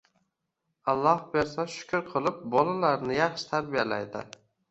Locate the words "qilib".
2.13-2.41